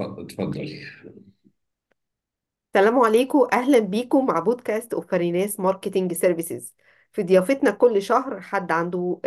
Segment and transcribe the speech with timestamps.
[0.00, 0.86] اتفضلي
[2.74, 3.48] السلام عليكم.
[3.52, 6.74] أهلا بيكم مع بودكاست أوف فريناس marketing services.
[7.12, 9.20] في ضيافتنا كل شهر حد عنده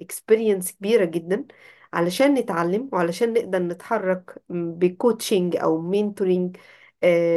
[0.00, 1.46] experience كبيرة جدا
[1.92, 6.56] علشان نتعلم وعلشان نقدر نتحرك ب coaching أو mentoring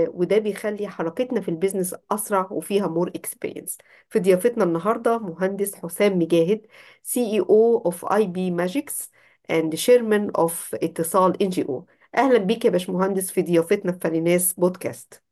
[0.08, 3.78] وده بيخلي حركتنا في ال business أسرع وفيها more experience
[4.10, 6.62] في ضيافتنا النهارده مهندس حسام مجاهد
[7.04, 9.12] CEO of IP Magix
[9.52, 11.86] and chairman of اتصال NGO
[12.16, 15.24] أهلا بيك يا باشمهندس في ضيافتنا في فريناس بودكاست.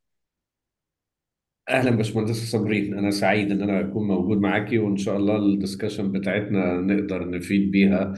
[1.68, 6.12] أهلا باشمهندسه صابرين أنا سعيد إن أنا أكون موجود معاكي وإن شاء الله ال discussion
[6.12, 8.14] بتاعتنا نقدر نفيد بيها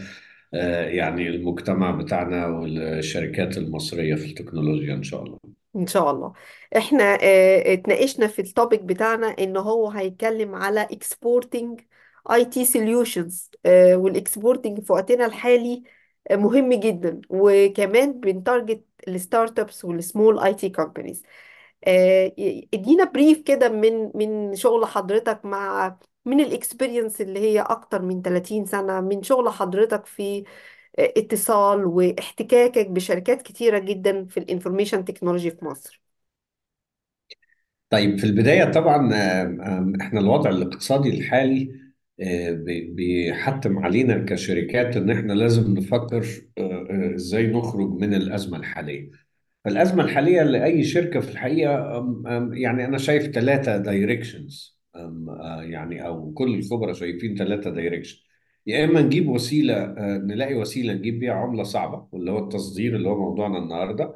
[0.55, 5.39] آه، يعني المجتمع بتاعنا والشركات المصرية في التكنولوجيا إن شاء الله.
[5.77, 6.33] إن شاء الله.
[6.77, 11.81] إحنا آه اتناقشنا في ال topic بتاعنا إن هو هيتكلم على exporting
[12.33, 15.89] IT solutions آه وال exporting في وقتنا الحالي آه،
[16.33, 17.21] مهم جدا.
[17.31, 21.23] وكمان بن target ال startups وال small IT companies
[22.75, 28.23] ادينا brief كده من من شغل حضرتك مع من ال experience اللي هي أكتر من
[28.23, 30.45] 30 سنة من شغل حضرتك في
[30.99, 36.03] آه، اتصال واحتكاكك بشركات كتيرة جدا في ال information technology في مصر.
[37.91, 41.84] طيب في البداية طبعا آم، إحنا الوضع الاقتصادي الحالي آه،
[42.89, 46.27] بيحتم علينا كشركات إن إحنا لازم نفكر
[46.59, 49.11] آه، آه، إزاي نخرج من الأزمة الحالية.
[49.67, 51.31] الأزمة الحالية لأي شركة في
[51.67, 54.79] أم يعني أنا شايف ثلاثة directions
[55.61, 58.19] يعني أو كل الخبراء شايفين ثلاثة direction
[58.67, 63.09] يا إما نجيب وسيلة آه، نلاقي وسيلة نجيب بيها عملة صعبة واللي هو التصدير اللي
[63.09, 64.15] هو موضوعنا النهاردة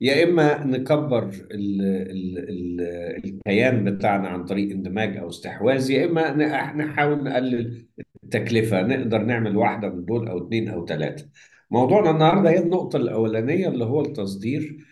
[0.00, 2.80] يا إما نكبر ال ال ال
[3.24, 7.86] الكيان بتاعنا عن طريق اندماج أو استحواذ يا إما ن- نحاول نقلل
[8.24, 11.28] التكلفة نقدر نعمل واحدة من دول أو اتنين أو ثلاثة
[11.70, 14.86] موضوعنا النهارده هي النقطة الأولانية اللي هو التصدير.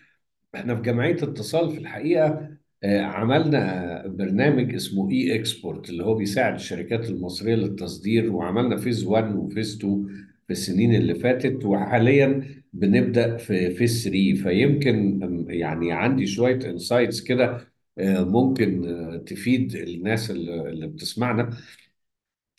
[0.55, 2.49] إحنا في جمعية اتصال في الحقيقة
[2.83, 9.42] آه، عملنا برنامج اسمه iExport اللي هو بيساعد الشركات المصرية للتصدير وعملنا phase 1 و
[9.42, 10.07] phase 2
[10.47, 12.43] في السنين اللي فاتت وحاليا
[12.79, 17.67] بنبدأ في phase 3 فيمكن يعني عندي شوية insights كده
[17.97, 21.57] آه، ممكن آه، تفيد الناس اللي اللي بتسمعنا.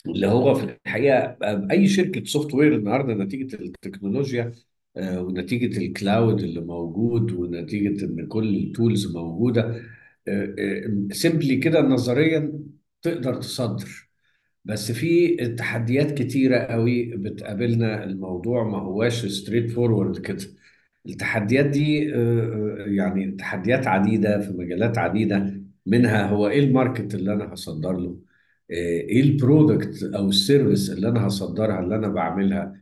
[0.07, 1.37] اللي هو في الحقيقة
[1.71, 4.53] أي شركة software النهارده نتيجة التكنولوجيا
[4.97, 9.83] آه، ونتيجة ال cloud اللي موجود ونتيجة إن كل ال tools موجودة
[11.13, 12.61] simply كده نظريا
[13.03, 14.08] تقدر تصدر.
[14.69, 20.45] بس في تحديات كتيرة قوي بتقابلنا الموضوع ما هواش straightforward كده.
[21.09, 25.61] التحديات دي آه، آه، يعني تحديات عديدة في مجالات عديدة.
[25.87, 28.19] منها هو إيه ال market اللي أنا هصدر له؟
[28.71, 32.79] آه، إيه ال product أو ال service اللي أنا هصدرها اللي أنا بعملها؟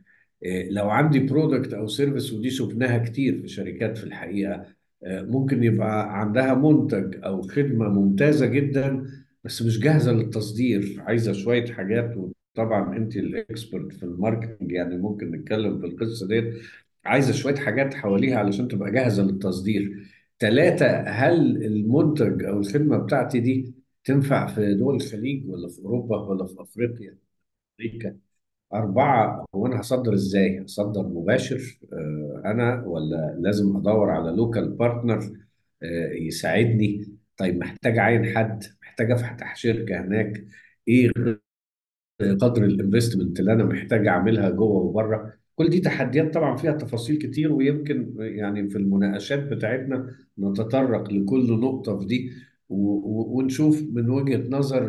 [0.69, 4.65] لو عندي product أو service ودي شفناها كتير في شركات في الحقيقة
[5.05, 9.05] ممكن يبقى عندها منتج أو خدمة ممتازة جدا
[9.47, 14.97] بس مش جاهزة للتصدير عايزة شوية حاجات وطبعا أنت ال expert في ال marketing يعني
[14.97, 16.53] ممكن نتكلم في القصة ديت
[17.05, 20.07] عايزة شوية حاجات حواليها علشان تبقى جاهزة للتصدير
[20.39, 26.45] ثلاثة هل المنتج أو الخدمة بتاعتي دي تنفع في دول الخليج ولا في أوروبا ولا
[26.45, 27.17] في أفريقيا
[27.81, 28.17] أمريكا
[28.73, 35.37] أربعة هو أنا هصدر إزاي؟ هصدر مباشر آه، أنا ولا لازم أدور على local partner
[36.21, 37.05] يساعدني؟
[37.37, 38.63] طيب محتاج أعين حد؟
[38.99, 40.45] محتاج أفتح شركة هناك؟
[40.87, 41.11] إيه
[42.41, 47.17] قدر ال investment اللي أنا محتاج أعملها جوه وبره كل دي تحديات طبعا فيها تفاصيل
[47.17, 52.31] كتير ويمكن يعني في المناقشات بتاعتنا نتطرق لكل نقطة في دي
[52.69, 54.85] ونشوف من وجهة نظر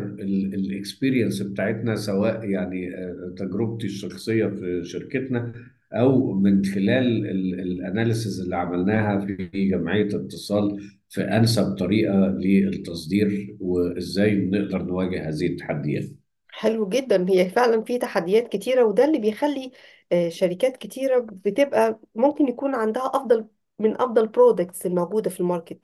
[0.53, 5.53] ال experience بتاعتنا سواء يعني آه، تجربتي الشخصية في شركتنا
[5.93, 7.25] أو من خلال
[7.59, 10.79] ال analysis اللي عملناها في جمعية اتصال
[11.09, 16.05] في أنسب طريقة للتصدير وإزاي نقدر نواجه هذه التحديات.
[16.49, 17.25] حلو جدا.
[17.29, 19.71] هي فعلا في تحديات كتيرة وده اللي بيخلي
[20.11, 23.47] آه، شركات كتيرة بتبقى ممكن يكون عندها أفضل
[23.79, 25.79] من أفضل products الموجودة في ال market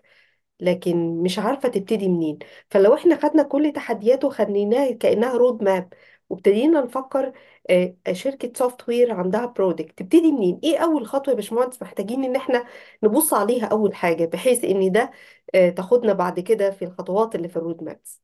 [0.59, 2.39] لكن مش عارفة تبتدي منين.
[2.69, 5.94] فلو إحنا خدنا كل تحدياته خليناها كأنها road map
[6.29, 7.33] وابتدينا نفكر
[7.69, 12.65] آه، شركة software عندها product تبتدي منين؟ إيه أول خطوة يا باشمهندس محتاجين إن إحنا
[13.03, 15.12] نبص عليها أول حاجة بحيث إن ده
[15.56, 18.21] آه، تاخدنا بعد كده في الخطوات اللي في ال roadmaps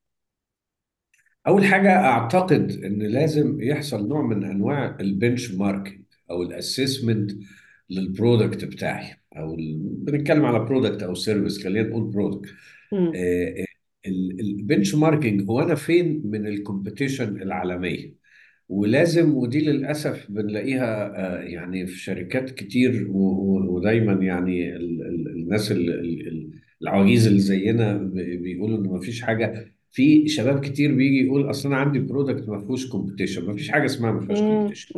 [1.47, 7.31] أول حاجة أعتقد إن لازم يحصل نوع من أنواع ال benchmarking أو ال assessment
[7.89, 9.15] لل product بتاعي.
[9.37, 9.77] أو ال...
[9.79, 12.49] بنتكلم على product أو service خلينا نقول product.
[14.39, 18.20] ال benchmarking هو أنا فين من ال competition العالمية؟
[18.71, 25.89] ولازم ودي للأسف بنلاقيها آه، يعني في شركات كتير ودايما يعني ال- ال- الناس ال-
[25.89, 26.51] ال- ال-
[26.81, 31.99] العواجيز اللي زينا بيقولوا إن مفيش حاجة في شباب كتير بيجي يقول أصل أنا عندي
[31.99, 34.91] product ما فيهوش competition مفيش حاجة اسمها ما فيهاش competition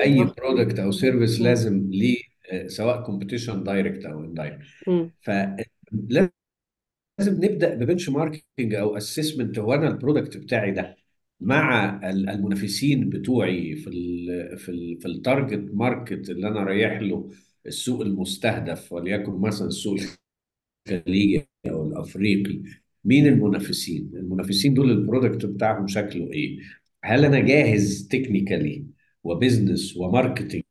[0.00, 2.18] أي product أو service لازم ليه
[2.52, 4.62] آه، سواء competition direct أو indirect
[5.22, 6.30] فلازم
[7.20, 10.96] نبدأ ب benchmarking أو assessment هو أنا ال product بتاعي ده.
[11.40, 17.00] مع ال- المنافسين بتوعي في ال في ال في ال target market اللي أنا رايح
[17.00, 17.30] له
[17.66, 19.98] السوق المستهدف وليكن مثلا السوق
[20.88, 22.62] الخليجي أو الأفريقي
[23.04, 26.58] مين المنافسين؟ المنافسين دول ال product بتاعهم شكله إيه؟
[27.04, 28.86] هل أنا جاهز technically
[29.24, 30.62] و business و marketing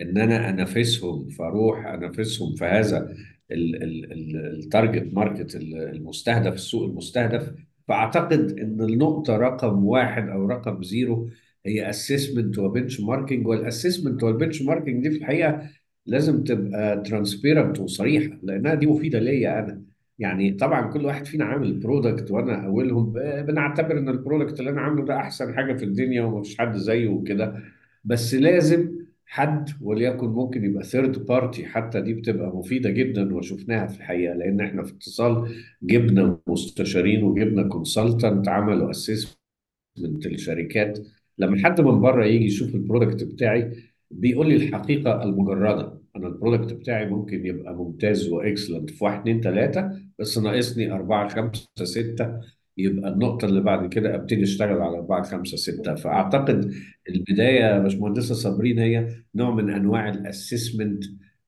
[0.00, 3.14] إن أنا أنافسهم فأروح أنافسهم في هذا
[3.52, 7.54] ال target market المستهدف السوق المستهدف
[7.92, 11.28] فأعتقد إن النقطة رقم واحد أو رقم zero
[11.66, 15.62] هي assessment و benchmarking وال assessment وال benchmarking دي في الحقيقة
[16.06, 19.82] لازم تبقى transparent وصريحة لأنها دي مفيدة ليا أنا.
[20.18, 23.12] يعني طبعا كل واحد فينا عامل product وأنا أولهم
[23.46, 27.08] بنعتبر إن ال product اللي أنا عامله ده أحسن حاجة في الدنيا ومفيش حد زيه
[27.08, 27.62] وكده.
[28.04, 28.90] بس لازم
[29.32, 34.60] حد وليكن ممكن يبقى third party حتى دي بتبقى مفيدة جدا وشفناها في الحقيقة لأن
[34.60, 35.48] إحنا في اتصال
[35.82, 40.98] جبنا مستشارين وجبنا consultant عملوا assessment الشركات
[41.38, 43.72] لما حد من بره يجي يشوف ال product بتاعي
[44.10, 45.98] بيقول لي الحقيقة المجردة.
[46.16, 50.92] أنا ال product بتاعي ممكن يبقى ممتاز و excellent في واحد اتنين تلاتة بس ناقصني
[50.92, 52.40] أربعة خمسة ستة
[52.78, 55.94] يبقى النقطة اللي بعد كده أبتدي أشتغل على أربعة خمسة ستة.
[55.94, 56.72] فأعتقد
[57.08, 61.04] البداية يا باشمهندسة صابرين هي نوع من أنواع ال assessment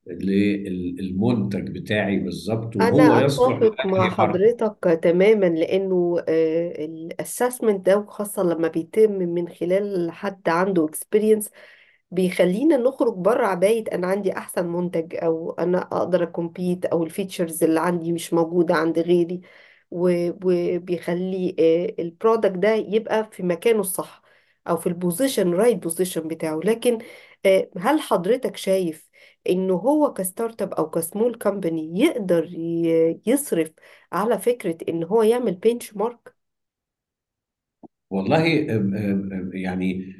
[0.07, 6.15] للمنتج بتاعي بالظبط أنا وهو يصلح أتفق مع لأنهي حضرتك تماما لأنه
[6.79, 11.49] ال assessment ده خاصة لما بيتم من خلال حد عنده experience
[12.11, 17.10] بيخلينا نخرج بره عباية أنا عندي أحسن منتج أو أنا أقدر أ compete أو ال
[17.10, 19.41] features اللي عندي مش موجودة عند غيري.
[19.95, 21.55] وبيخلي
[21.99, 24.21] ال product ده يبقى في مكانه الصح
[24.67, 26.97] أو في ال position right position بتاعه لكن
[27.45, 29.09] آه، هل حضرتك شايف
[29.49, 32.49] إنه هو ك startup أو ك small company يقدر
[33.27, 33.71] يصرف
[34.11, 36.35] على فكرة إن هو يعمل benchmark؟
[38.09, 40.15] والله أم- يعني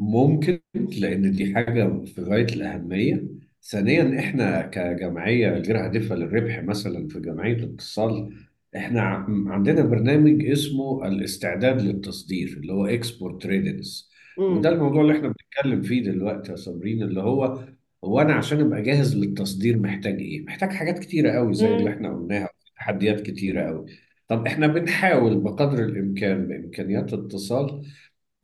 [0.00, 3.24] ممكن لأن دي حاجة في غاية الأهمية
[3.64, 8.34] ثانيا إحنا كجمعية غير هادفة للربح مثلا في جمعية الاتصال
[8.76, 14.10] إحنا ع- عندنا برنامج اسمه الاستعداد للتصدير اللي هو export readiness
[14.50, 17.64] وده امم الموضوع اللي إحنا بنتكلم فيه دلوقتي يا صابرين اللي هو
[18.04, 21.88] هو أنا عشان أبقى جاهز للتصدير محتاج إيه؟ محتاج حاجات كتيرة قوي زي اللي امم
[21.90, 23.86] إحنا قلناها تحديات كتيرة قوي.
[24.28, 27.82] طب إحنا بنحاول بقدر الإمكان بإمكانيات اتصال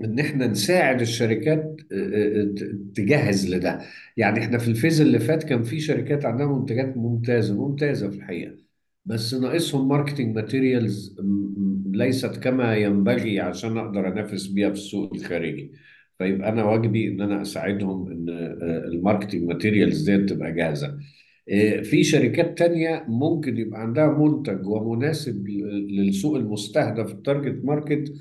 [0.05, 1.97] إن إحنا نساعد الشركات آه،
[2.41, 3.81] آه، ت- تجهز لده.
[4.17, 8.17] يعني إحنا في ال phase اللي فات كان في شركات عندها منتجات ممتازة ممتازة في
[8.17, 8.57] الحقيقة.
[9.05, 11.17] بس ناقصهم marketing materials
[11.87, 15.73] ليست كما ينبغي عشان أقدر أنافس بيها في السوق الخارجي.
[16.19, 20.99] فيبقى أنا واجبي إن أنا أساعدهم إن آه، ال marketing materials دي تبقى جاهزة.
[21.53, 28.13] آه، في شركات تانية ممكن يبقى عندها منتج ومناسب للسوق المستهدف ال target market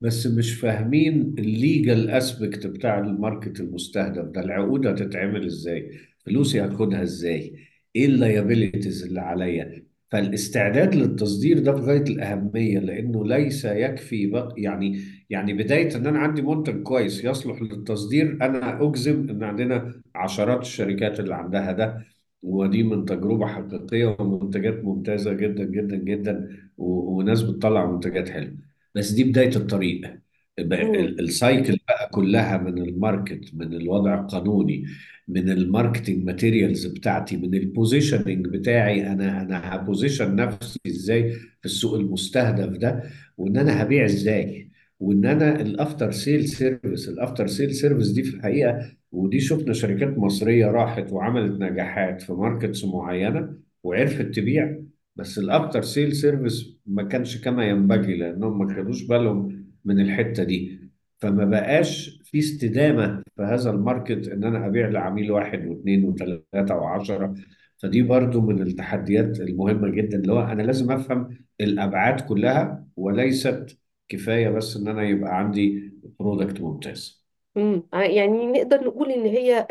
[0.00, 4.40] بس مش فاهمين ال legal aspect بتاع ال market المستهدف ده.
[4.40, 5.90] العقود هتتعمل إزاي؟
[6.26, 7.56] فلوسي هاخدها إزاي؟
[7.96, 14.54] إيه ال liabilities اللي عليا؟ فالاستعداد للتصدير ده في غاية الأهمية لأنه ليس يكفي بق
[14.56, 20.60] يعني يعني بداية إن أنا عندي منتج كويس يصلح للتصدير أنا أجزم إن عندنا عشرات
[20.60, 22.04] الشركات اللي عندها ده.
[22.42, 26.48] ودي من تجربة حقيقية ومنتجات ممتازة جدا جدا جدا
[26.78, 28.73] وناس بتطلع منتجات حلوة.
[28.94, 30.18] بس دي بداية الطريق.
[30.58, 34.84] ال cycle بقى كلها من ال market من الوضع القانوني
[35.28, 39.06] من ال marketing materials بتاعتي من ال positioning بتاعي.
[39.12, 43.02] أنا أنا ه position نفسي إزاي في السوق المستهدف ده؟
[43.38, 44.70] وإن أنا هبيع إزاي؟
[45.00, 49.72] وإن أنا ال after sale service ال after sale service دي في الحقيقة ودي شفنا
[49.72, 54.78] شركات مصرية راحت وعملت نجاحات في markets معينة وعرفت تبيع.
[55.16, 60.44] بس ال after sale service ما كانش كما ينبغي لأنهم ما خدوش بالهم من الحتة
[60.44, 60.80] دي.
[61.18, 66.76] فما بقاش في استدامة في هذا ال market إن أنا أبيع لعميل واحد واثنين وثلاثة
[66.76, 67.34] وعشرة.
[67.78, 73.78] فدي برضو من التحديات المهمة جدا اللي هو أنا لازم أفهم الأبعاد كلها وليست
[74.08, 77.24] كفاية بس إن أنا يبقى عندي product ممتاز.
[77.56, 79.66] امم يعني نقدر نقول إن هي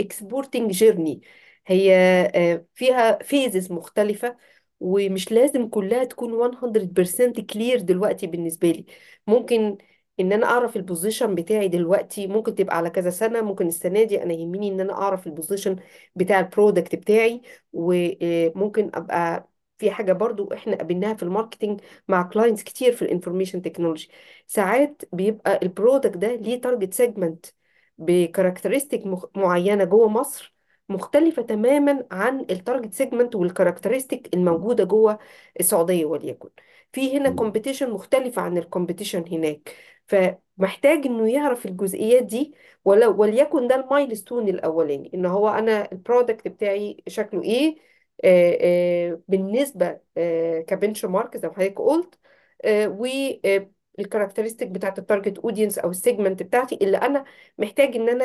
[0.00, 1.22] exporting journey
[1.66, 1.94] هي
[2.34, 4.36] آه، فيها phases مختلفة
[4.80, 8.86] ومش لازم كلها تكون 100% clear دلوقتي بالنسبة لي.
[9.26, 9.78] ممكن
[10.20, 14.22] إن أنا أعرف ال position بتاعي دلوقتي ممكن تبقى على كذا سنة ممكن السنة دي
[14.22, 15.76] أنا يهمني إن أنا أعرف ال position
[16.16, 17.42] بتاع ال product بتاعي
[17.72, 23.07] وممكن أبقى في حاجة برضو إحنا قابلناها في ال marketing مع clients كتير في ال
[23.07, 24.08] information technology
[24.46, 27.46] ساعات بيبقى ال product ده ليه target segment
[27.98, 29.02] ب characteristics
[29.36, 30.51] معينة جوه مصر
[30.92, 35.18] مختلفة تماما عن ال target segment وال characteristics الموجودة جوه
[35.60, 36.48] السعودية وليكن.
[36.92, 37.30] في هنا.
[37.30, 39.76] competition مختلفة عن ال competition هناك.
[40.06, 45.99] فمحتاج إنه يعرف الجزئيات دي ولو وليكن ده ال milestone الأولاني إن هو أنا ال
[45.99, 47.76] product بتاعي شكله إيه
[48.24, 48.58] آه
[49.12, 52.18] آه بالنسبة آه ك benchmark زي ما حضرتك قلت
[52.64, 53.06] آه و
[53.98, 57.24] ال characteristics بتاعت ال target audience أو ال segment بتاعتي اللي أنا
[57.58, 58.24] محتاج إن أنا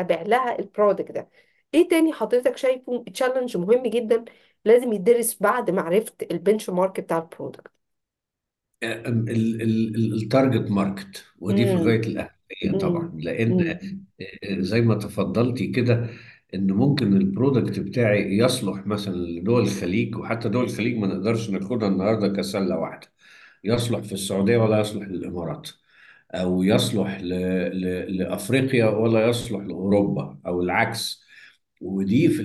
[0.00, 1.28] أبيع لها ال product ده.
[1.74, 4.24] إيه تاني حضرتك شايفه challenge مهم جدا
[4.64, 7.72] لازم يدرس بعد معرفة ال benchmark بتاع ال product
[8.82, 9.30] ال-
[9.62, 9.62] ال-
[9.96, 13.78] ال- ال target market ودي في غاية الأهمية طبعا لأن امم
[14.60, 16.10] زي ما تفضلتي كده
[16.54, 21.88] إن ممكن ال product بتاعي يصلح مثلا لدول الخليج وحتى دول الخليج ما نقدرش ناخدها
[21.88, 23.08] النهاردة كسلة واحدة.
[23.64, 25.70] يصلح في السعودية ولا يصلح للإمارات
[26.34, 27.28] أو يصلح ل...
[27.82, 28.16] ل...
[28.18, 31.24] لأفريقيا ولا يصلح لأوروبا أو العكس.
[31.80, 32.42] ودي في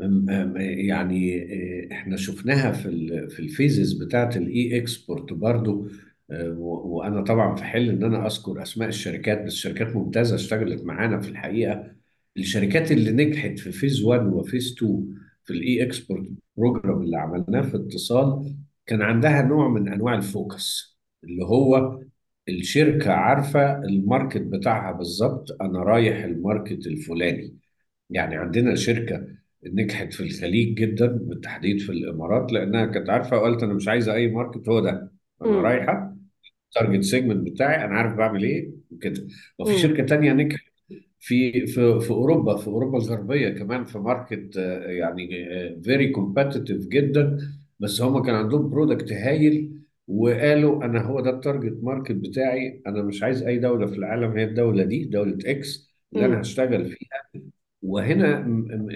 [0.00, 1.42] م- يعني
[1.90, 2.88] آه، إحنا شفناها في.
[3.30, 5.88] في ال phases بتاعت ال iExport برضو
[6.30, 11.20] آه، وأنا طبعا في حل إن أنا أذكر أسماء الشركات بس شركات ممتازة اشتغلت معانا
[11.20, 11.92] في الحقيقة
[12.36, 17.62] الشركات اللي نجحت في phase 1 و phase 2 في ال iExport program اللي عملناه
[17.62, 18.56] في اتصال
[18.86, 22.00] كان عندها نوع من أنواع ال focus اللي هو
[22.48, 27.56] الشركة عارفة ال market بتاعها بالظبط أنا رايح ال market الفلاني
[28.10, 29.26] يعني عندنا شركة
[29.66, 34.28] نجحت في الخليج جدا بالتحديد في الإمارات لأنها كانت عارفة وقالت أنا مش عايزة أي
[34.28, 35.12] market هو ده.
[35.42, 36.16] أنا امم رايحة
[36.68, 39.26] ال target segment بتاعي أنا عارف بعمل إيه وكده.
[39.58, 40.64] وفي شركة تانية نجحت
[41.20, 45.28] في في في أوروبا في أوروبا الغربية كمان في market آه، يعني
[45.82, 47.38] very competitive جدا.
[47.80, 53.02] بس هم كان عندهم product هايل وقالوا أنا هو ده ال target market بتاعي أنا
[53.02, 57.40] مش عايز أي دولة في العالم هي الدولة دي دولة X اللي أنا هشتغل فيها.
[57.82, 58.38] وهنا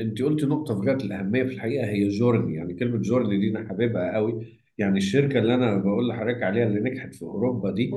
[0.00, 3.68] انت قلت نقطة في غايه الأهمية في الحقيقة هي journey يعني كلمة journey دي أنا
[3.68, 4.58] حاببها قوي.
[4.78, 7.94] يعني الشركة اللي أنا بقول لحضرتك عليها اللي نجحت في أوروبا دي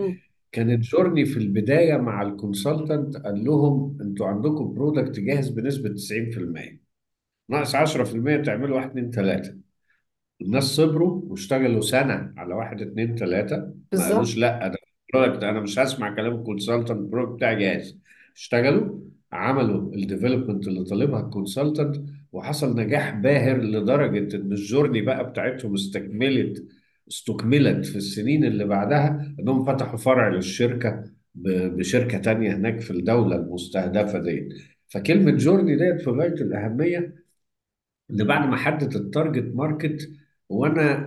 [0.51, 6.79] كانت journey في البداية مع ال consultant قال لهم أنتوا عندكم product جاهز بنسبة 90%
[7.49, 9.55] ناقص 10% تعملوا 1 2 3
[10.41, 13.57] الناس صبروا واشتغلوا سنة على واحد اتنين تلاتة.
[13.57, 14.11] ما بالظبط.
[14.13, 14.77] قالوش لأ ده
[15.13, 17.99] product أنا مش هسمع كلام ال consultant ال product بتاعي جاهز.
[18.35, 18.99] اشتغلوا.
[19.31, 21.95] عملوا ال development اللي طالبها ال consultant
[22.31, 26.65] وحصل نجاح باهر لدرجة إن ال journey بقى بتاعتهم استكملت
[27.09, 31.03] استكملت في السنين اللي بعدها إنهم فتحوا فرع للشركة
[31.35, 34.49] ب- بشركة تانية هناك في الدولة المستهدفة دي
[34.87, 37.15] فكلمة journey ديت في غاية الأهمية
[38.11, 40.09] إن بعد ما حدد ال target market
[40.49, 41.05] وأنا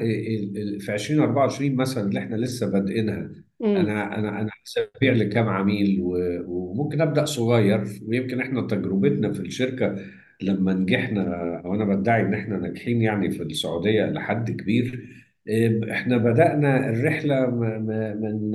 [0.80, 3.30] في 2024 مثلا اللي إحنا لسه بادئينها
[3.64, 9.32] امم أنا أنا أنا عايز ابيع لكام عميل و- وممكن ابدأ صغير ويمكن إحنا تجربتنا
[9.32, 9.96] في الشركة
[10.42, 11.22] لما نجحنا
[11.64, 15.08] أو أنا بدعي ان إحنا ناجحين يعني في السعودية لحد كبير
[15.48, 18.50] إيه، إحنا بدأنا الرحلة م- م- من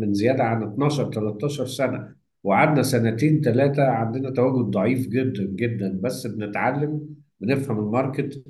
[0.00, 2.14] من زيادة عن 12 13 سنة
[2.44, 7.08] وقعدنا سنتين ثلاثة عندنا تواجد ضعيف جدا جدا بس بنتعلم
[7.40, 8.42] بنفهم الماركت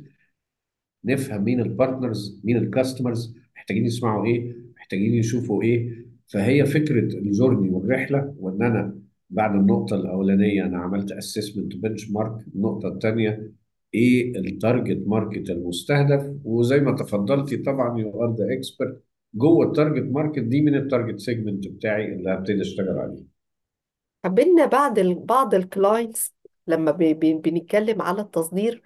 [1.05, 7.19] نفهم مين ال partners مين ال customers محتاجين يسمعوا إيه محتاجين يشوفوا إيه فهي فكرة
[7.19, 8.99] ال journey والرحلة وإن أنا
[9.31, 13.53] بعد النقطة الأولانية أنا عملت assessment benchmark النقطة الثانية
[13.95, 19.03] إيه ال target market المستهدف وزي ما تفضلتي طبعا you are the expert
[19.35, 23.25] جوه ال target market دي من ال target segment بتاعي اللي هبتدي أشتغل عليه
[24.25, 24.65] قابلنا
[24.99, 25.15] ال...
[25.15, 26.35] بعض ال clients
[26.67, 26.91] لما.
[27.23, 28.83] بنتكلم على التصدير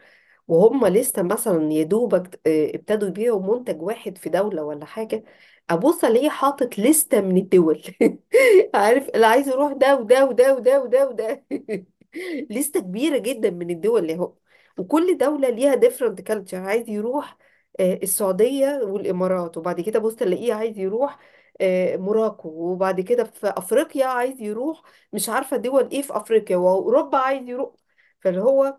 [0.48, 5.24] وهم لسه مثلا يا دوبك آه، ابتدوا يبيعوا منتج واحد في دولة ولا حاجة
[5.70, 7.82] ابص الاقيه حاطط لستة من الدول.
[8.74, 11.44] عارف اللي عايز يروح ده وده وده وده وده وده.
[12.50, 14.34] لستة كبيرة جدا من الدول اللي هو.
[14.78, 16.54] وكل دولة ليها different culture.
[16.54, 17.36] عايز يروح
[17.80, 21.18] آه، السعودية والإمارات وبعد كده بص تلاقيه عايز يروح
[21.60, 27.18] آه، موراكو وبعد كده في أفريقيا عايز يروح مش عارفة دول إيه في أفريقيا وأوروبا
[27.18, 27.74] عايز يروح.
[28.20, 28.78] فاللي هو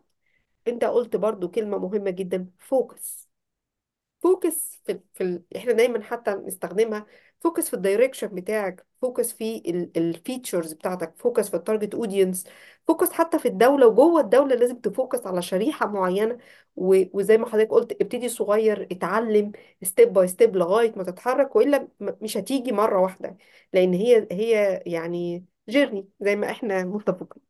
[0.70, 3.30] أنت قلت برضو كلمة مهمة جدا focus
[4.24, 5.44] focus في, في ال...
[5.58, 7.06] إحنا دايما حتى نستخدمها
[7.42, 9.62] focus في ال direction بتاعك focus في
[9.98, 12.44] ال features بتاعتك focus في ال target audience
[12.88, 16.38] focus حتى في الدولة وجوه الدولة لازم ت focus على شريحة معينة.
[16.76, 17.04] و...
[17.14, 19.52] وزي ما حضرتك قلت ابتدي صغير اتعلم
[19.84, 23.38] step by step لغاية ما تتحرك وإلا م- مش هتيجي مرة واحدة
[23.74, 27.44] لأن هي هي يعني journey زي ما إحنا متفقين.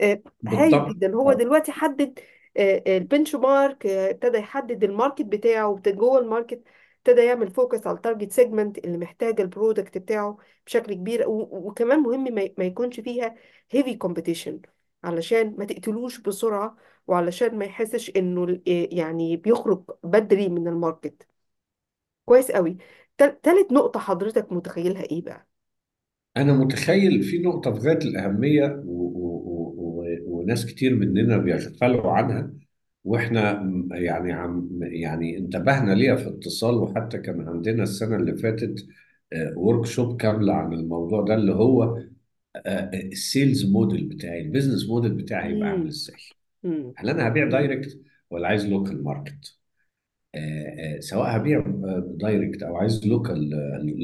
[0.00, 0.86] آه، هايل بالضبط.
[0.86, 1.14] جدا.
[1.14, 2.20] هو دلوقتي حدد
[2.58, 6.62] ال benchmark ابتدى يحدد ال market بتاعه وابتدى جوه ال market
[6.98, 11.98] ابتدى يعمل focus على ال target segment اللي محتاج ال product بتاعه بشكل كبير وكمان
[12.00, 12.24] مهم
[12.58, 13.34] ما يكونش فيها
[13.70, 14.60] heavy competition
[15.04, 21.28] علشان ما تقتلوش بسرعة وعلشان ما يحسش إنه آه، يعني بيخرج بدري من ال market.
[22.24, 22.76] كويس قوي.
[23.18, 25.48] تل- تالت نقطة حضرتك متخيلها إيه بقى؟
[26.36, 29.23] أنا متخيل في نقطة في غاية الأهمية و...
[30.44, 32.52] وناس كتير مننا بيغفلوا عنها
[33.04, 33.52] وإحنا
[33.92, 38.86] يعني عم يعني انتبهنا ليها في اتصال وحتى كان عندنا السنة اللي فاتت
[39.56, 41.98] workshop كاملة عن الموضوع ده اللي هو
[42.94, 46.16] ال sales model بتاعي ال business model بتاعي هيبقى عامل إزاي؟
[46.96, 48.00] هل أنا هبيع direct
[48.30, 49.58] ولا عايز local market
[50.34, 51.64] آه، آه، سواء هبيع
[52.06, 53.50] direct أو عايز local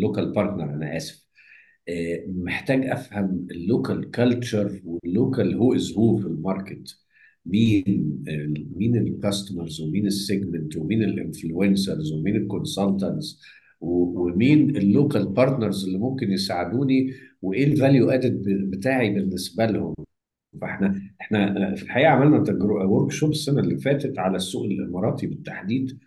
[0.02, 1.16] local partner أنا آسف.
[1.16, 1.29] آه،
[2.28, 6.96] محتاج أفهم ال local culture وال local who is who في ال market.
[7.46, 8.24] مين
[8.76, 13.42] مين ال customers ومين ال segment ومين ال influencers ومين ال consultants
[13.80, 19.94] ومين ال local partners اللي ممكن يساعدوني وإيه ال value add بتاعي بالنسبة لهم.
[20.60, 22.44] فإحنا إحنا في الحقيقة عملنا
[22.84, 25.98] workshop السنة اللي فاتت على السوق الإماراتي بالتحديد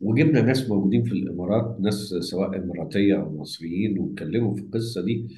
[0.00, 5.28] وجبنا ناس موجودين في الإمارات ناس سواء إماراتية أو مصريين واتكلموا في القصة دي.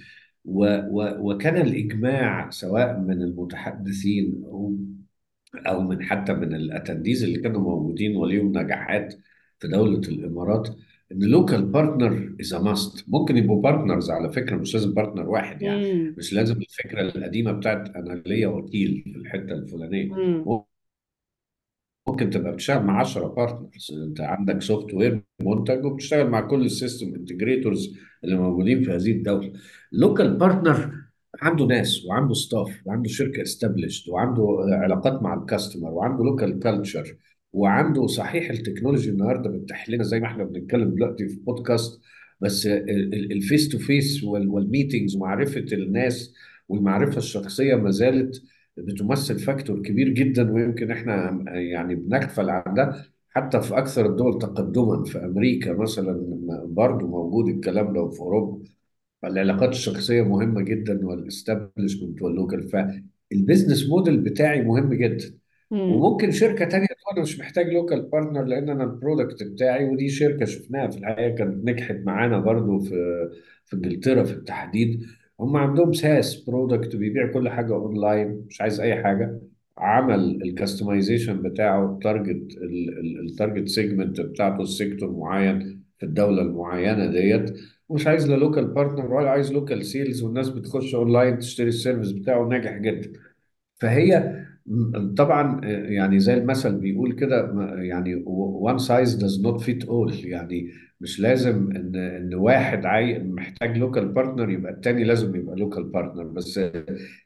[0.45, 4.77] و و وكان الإجماع سواء من المتحدثين أو
[5.67, 9.15] أو من حتى من ال attendees اللي كانوا موجودين وليهم نجاحات
[9.59, 10.69] في دولة الإمارات
[11.13, 15.63] إن local partner is a must ممكن يبقوا partners على فكرة مش لازم partner واحد
[15.63, 15.93] يعني.
[15.93, 20.15] امم مش لازم الفكرة القديمة بتاعت أنا ليا وكيل في الحتة الفلانية.
[20.15, 20.47] امم
[22.11, 27.15] ممكن تبقى بتشتغل مع 10 partners انت عندك software منتج وبتشتغل مع كل ال system
[27.15, 29.53] integrators اللي موجودين في هذه الدولة.
[29.93, 30.93] local partner
[31.43, 37.17] عنده ناس وعنده staff وعنده شركة established وعنده علاقات مع ال customer وعنده local culture
[37.53, 42.01] وعنده صحيح ال technology النهارده بتتيح لنا زي ما إحنا بنتكلم دلوقتي في بودكاست
[42.41, 46.35] بس ال face to face وال meetings ومعرفه الناس
[46.69, 48.43] والمعرفة الشخصية ما زالت
[48.77, 55.05] بتمثل factor كبير جدا ويمكن إحنا يعني بنغفل عن ده حتى في أكثر الدول تقدما.
[55.05, 56.21] في أمريكا مثلا
[56.67, 58.65] برضو موجود الكلام ده وفي أوروبا
[59.25, 65.39] العلاقات الشخصية مهمة جدا وال establishment وال local فال business model بتاعي مهم جدا.
[65.73, 69.89] امم وممكن شركة تانية تقول أنا مش محتاج local partner لأن أنا ال product بتاعي
[69.89, 72.91] ودي شركة شفناها في الحقيقة كانت نجحت معانا برضو في
[73.67, 75.03] في إنجلترا في التحديد.
[75.41, 79.41] هم عندهم SaaS product بيبيع كل حاجة أونلاين مش عايز أي حاجة.
[79.79, 82.59] عمل ال customization بتاعه ال target
[83.25, 87.59] ال target segment بتاعته ال sector معين في الدولة المعينة ديت.
[87.89, 92.13] ومش عايز لا local partner ولا عايز local sales والناس بتخش أونلاين تشتري ال service
[92.13, 93.13] بتاعه ناجح جدا.
[93.81, 94.41] فهي
[95.17, 98.25] طبعا يعني زي المثل بيقول كده يعني
[98.61, 100.25] one size does not fit all.
[100.25, 105.85] يعني مش لازم ان إن واحد عاي محتاج local partner يبقى التاني لازم يبقى local
[105.85, 106.61] partner بس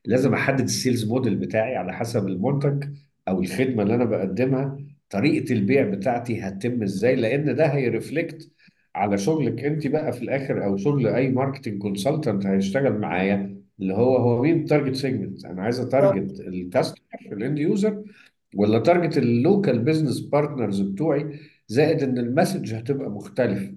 [0.05, 2.85] لازم أحدد ال sales model بتاعي على حسب المنتج
[3.29, 4.79] أو الخدمة اللي أنا بقدمها.
[5.11, 8.51] طريقة البيع بتاعتي هتتم إزاي؟ لأن ده ه reflect
[8.95, 14.17] على شغلك أنت بقى في الآخر أو شغل أي marketing consultant هيشتغل معايا اللي هو
[14.17, 18.03] هو مين ال target segment أنا عايز ا target ال customer ال end user
[18.57, 23.75] ولا target ال local business partners بتوعي؟ زائد إن ال message هتبقى مختلفه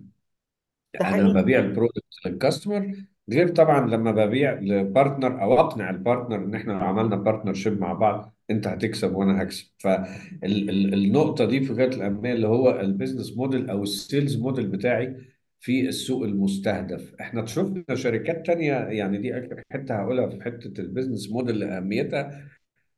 [1.00, 1.34] ده أنا حقيقي.
[1.42, 2.96] ببيع ال product لل customer
[3.30, 7.80] غير طبعا لما ببيع ل partner أو أقنع ال partner إن إحنا لو عملنا partnership
[7.82, 9.66] مع بعض أنت هتكسب وأنا هكسب.
[9.78, 15.16] فالنقطه دي في غاية الأهمية اللي هو ال business model أو ال sales model بتاعي
[15.60, 17.14] في السوق المستهدف.
[17.22, 22.44] إحنا شفنا شركات تانية يعني دي آخر حتة هقولها في حتة ال business model لاهميتها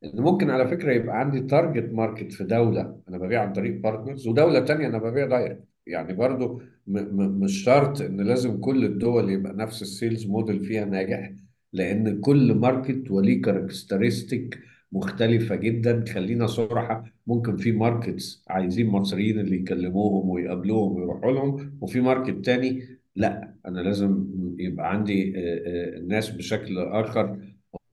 [0.04, 4.28] ان ممكن على فكرة يبقى عندي target market في دولة أنا ببيع عن طريق partners
[4.28, 9.82] ودولة تانية أنا ببيع direct يعني برضو مش شرط إن لازم كل الدول يبقى نفس
[9.82, 11.32] ال sales model فيها ناجح
[11.72, 14.58] لأن كل market وليه characteristic
[14.92, 16.04] مختلفة جدا.
[16.14, 22.82] خلينا صراحة ممكن في markets عايزين مصريين اللي يكلموهم ويقابلوهم ويروحوا لهم وفي market تاني
[23.16, 24.26] لا أنا لازم
[24.58, 27.38] يبقى عندي آه، آه، ناس بشكل آخر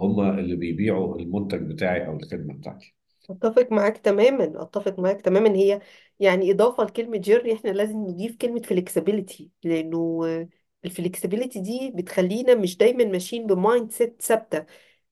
[0.01, 2.95] هم اللي بيبيعوا المنتج بتاعي أو الخدمة بتاعتي.
[3.29, 5.55] أتفق معاك تماما أتفق معاك تماما.
[5.55, 5.81] هي
[6.19, 10.21] يعني إضافة لكلمة journey إحنا لازم نضيف كلمة flexibility لأنه
[10.85, 14.65] ال flexibility دي بتخلينا مش دايما ماشيين ب mindset ثابتة.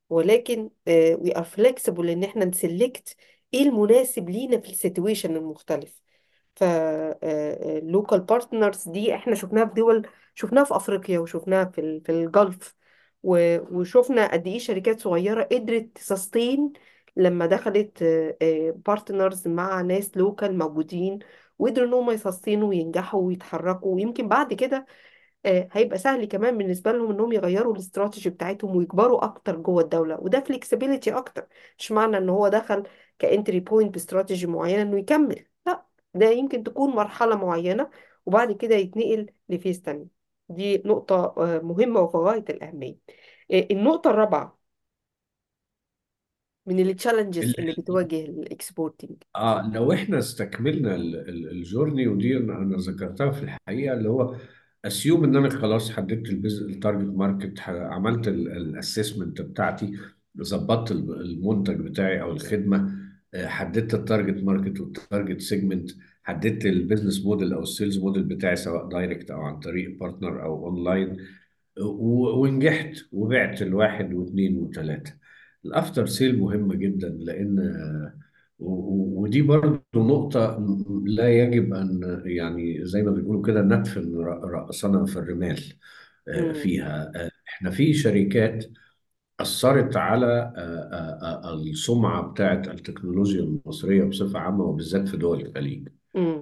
[0.10, 3.16] ولكن we are flexible إن إحنا ن select
[3.54, 6.02] إيه المناسب لينا في ال situation المختلف.
[6.56, 6.64] ف
[7.24, 12.22] ال local partners دي إحنا شفناها في دول شفناها في أفريقيا وشفناها في في ال
[12.22, 12.76] Gulf.
[13.26, 16.74] وشفنا قد إيه شركات صغيرة قدرت ت sustain
[17.16, 18.04] لما دخلت
[18.88, 21.20] partners مع ناس local موجودين
[21.60, 23.96] وقدروا إن هم ي sustain وا وينجحوا ويتحركوا.
[23.96, 24.86] ويمكن بعد كده
[25.46, 30.18] آه، هيبقى سهل كمان بالنسبة لهم إنهم يغيروا الاستراتيجي بتاعتهم ويكبروا أكتر جوه الدولة.
[30.22, 31.48] وده flexibility أكتر.
[31.80, 32.84] مش معنى إن هو دخل
[33.20, 35.46] country point باستراتيجي معينة إنه يكمل.
[35.68, 37.90] لأ ده يمكن تكون مرحلة معينة
[38.26, 40.15] وبعد كده يتنقل ل phase تاني
[40.50, 42.98] دي نقطة آه، مهمة وفي غاية الأهمية.
[43.52, 44.60] آه، النقطة الرابعة
[46.66, 52.08] من ال challenges اللي بتواجه ال exporting آه لو إحنا استكملنا ال- ال- ال journey
[52.08, 54.36] ودي أنا أنا ذكرتها في الحقيقة اللي هو
[54.86, 59.98] assume إن أنا خلاص حددت ال target market عملت ال assessment بتاعتي
[60.42, 62.96] ظبطت ال- المنتج بتاعي أو الخدمة
[63.34, 65.92] آه، حددت ال target market وال target segment
[66.26, 70.44] حددت ال business model أو ال sales model بتاعي سواء direct أو عن طريق partner
[70.44, 71.18] أو اونلاين
[71.82, 75.14] ونجحت وبعت الواحد واثنين وثلاثة
[75.66, 77.60] ال after sale مهمة جدا لأن
[78.60, 80.66] ودي برضو نقطة
[81.06, 85.60] لا يجب أن يعني زي ما بيقولوا كده ندفن رأسنا في الرمال
[86.28, 87.12] آه، فيها.
[87.16, 88.66] آه، إحنا في شركات
[89.40, 95.88] أثرت على آه، السمعة بتاعت التكنولوجيا المصرية بصفة عامة وبالذات في دول الخليج.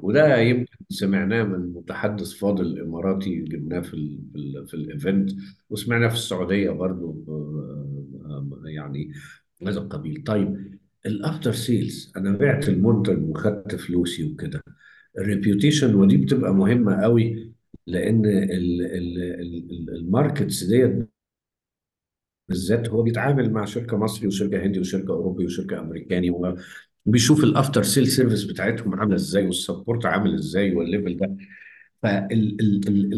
[0.03, 5.31] وده يمكن سمعناه من متحدث فاضل اماراتي جبناه في ال في, ال في ال event
[5.69, 7.87] وسمعناه في السعودية برضو آه،
[8.25, 9.11] آه، يعني
[9.67, 10.23] هذا القبيل.
[10.23, 14.63] طيب ال after sales أنا بعت المنتج وخدت فلوسي وكده.
[15.17, 17.53] ال reputation ودي بتبقى مهمة قوي
[17.87, 21.09] لأن ال- ال- ال- ال markets ديت
[22.49, 26.29] بالذات هو بيتعامل مع شركة مصري وشركة هندي وشركة أوروبي وشركة أمريكاني
[27.05, 31.35] وبيشوف ال after sale service بتاعتهم عاملة إزاي وال support عامل إزاي وال level ده.
[32.03, 33.17] فالجزء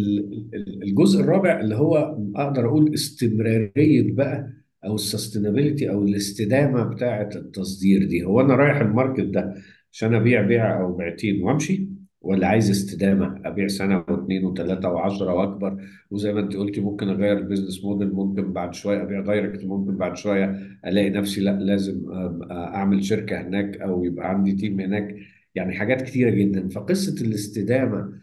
[1.19, 4.53] الرابع اللي هو أقدر أقول استمرارية بقى
[4.85, 8.23] أو ال sustainability أو الاستدامة بتاعة التصدير دي.
[8.23, 9.53] هو أنا رايح ال market ده
[9.91, 11.89] عشان أبيع بيع أو بيعتين وأمشي؟
[12.25, 15.83] ولا عايز استدامة أبيع سنة واثنين وثلاثه وعشرة وأكبر.
[16.11, 19.97] وزي ما أنت قلتي ممكن أغير ال business model ممكن بعد شوية أبيع direct ممكن
[19.97, 20.45] بعد شوية
[20.85, 25.15] ألاقي نفسي لأ لازم أم- أعمل شركة هناك أو يبقى عندي team هناك.
[25.55, 26.69] يعني حاجات كتيرة جدا.
[26.69, 28.13] فقصة الاستدامة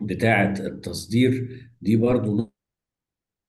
[0.00, 1.48] بتاعة التصدير
[1.82, 2.52] دي برضو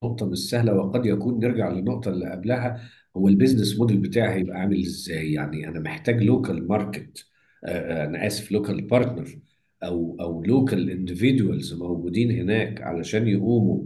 [0.04, 2.82] نقطة مش سهلة وقد يكون نرجع للنقطة اللي قبلها.
[3.18, 7.26] هو ال business model بتاعي هيبقى عامل إزاي؟ يعني أنا محتاج local market
[7.67, 9.40] أنا آسف local partner
[9.84, 13.84] أو أو local individuals موجودين هناك علشان يقوموا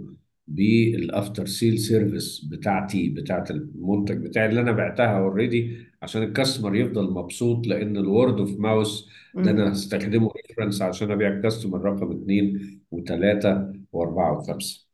[0.47, 6.75] بال after sale service بتاعتي بتاعت المنتج بتاعي اللي أنا بعتها already عشان ال customer
[6.75, 11.81] يفضل مبسوط لأن ال word of mouth ده أنا هستخدمه reference عشان أبيع ال customer
[11.81, 14.84] رقم اثنين وثلاثة وأربعة وخمسة.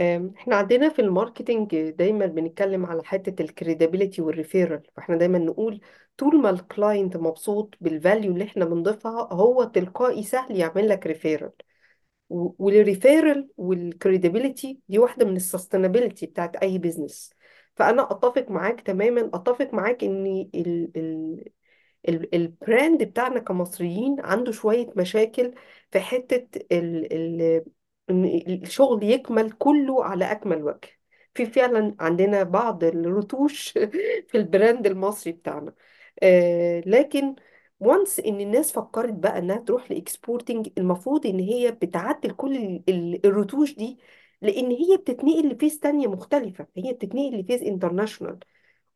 [0.00, 5.38] إحنا عندنا في ال marketing دايما بنتكلم على حتة ال credibility وال referral فإحنا دايما
[5.38, 5.80] نقول
[6.18, 11.06] طول ما ال client مبسوط بال value اللي إحنا بنضيفها هو تلقائي سهل يعمل لك
[11.06, 11.52] referral
[12.30, 17.30] وال referral وال credibility دي واحدة من ال sustainability بتاعت أي business
[17.76, 20.90] فأنا أتفق معاك تماما أتفق معاك إن ال
[22.08, 25.54] ال- ال brand بتاعنا كمصريين عنده شوية مشاكل
[25.92, 26.46] في حتة
[28.10, 28.24] إن
[28.62, 30.88] الشغل يكمل كله على أكمل وجه
[31.34, 33.68] في فعلا عندنا بعض الرتوش
[34.28, 35.74] في ال brand المصري بتاعنا
[36.22, 37.34] آه لكن
[37.80, 42.82] once إن الناس فكرت بقى إنها تروح ل exporting المفروض إن هي بتعدل كل ال-
[42.88, 43.98] ال- الرتوش دي
[44.42, 48.38] لأن هي بتتنقل ل phase تانية مختلفة هي بتتنقل ل phase international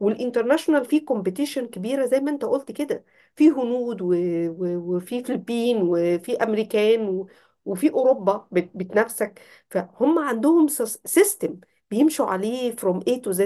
[0.01, 3.05] وال international فيه competition كبيرة زي ما أنت قلت كده
[3.37, 3.98] في هنود.
[4.03, 7.27] وفي فلبين وفي أمريكان.
[7.64, 8.70] وفي أوروبا بت...
[8.75, 10.68] بتنافسك فهم عندهم
[11.07, 13.42] system بيمشوا عليه from A to Z.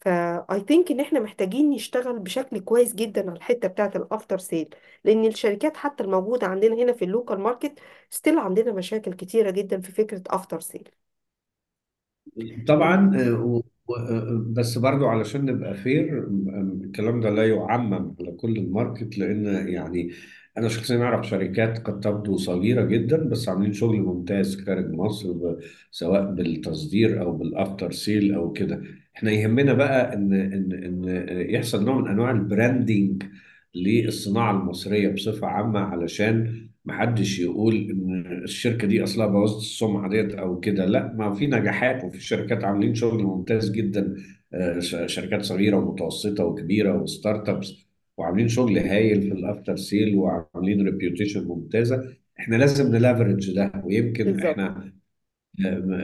[0.00, 4.38] فا I think إن إحنا محتاجين نشتغل بشكل كويس جدا على الحتة بتاعة ال after
[4.38, 7.78] sale لأن الشركات حتى الموجودة عندنا هنا في ال local market
[8.10, 10.90] still عندنا مشاكل كتيرة جدا في فكرة after sale
[12.68, 13.10] طبعا
[14.56, 16.24] بس برضو علشان نبقى fair
[16.84, 20.10] الكلام ده لا يعمم على كل ال market لأن يعني
[20.58, 25.58] أنا شخصيا أعرف شركات قد تبدو صغيرة جدا بس عاملين شغل ممتاز خارج مصر ب-
[25.90, 28.82] سواء بالتصدير أو بال after sale أو كده.
[29.16, 31.04] إحنا يهمنا بقى إن إن إن
[31.50, 33.22] يحصل نوع من أنواع ال branding
[33.74, 40.60] للصناعة المصرية بصفة عامة علشان محدش يقول إن الشركة دي أصلها بوظت السمعة ديت أو
[40.60, 40.86] كده.
[40.86, 44.16] لأ ما في نجاحات وفي شركات عاملين شغل ممتاز جدا
[44.54, 47.89] آه، شركات صغيرة ومتوسطة وكبيرة و startups.
[48.20, 52.04] وعاملين شغل هايل في ال after sale وعاملين reputation ممتازة
[52.40, 53.72] إحنا لازم ن leverage ده.
[53.84, 54.44] ويمكن بالظبط.
[54.46, 54.92] إحنا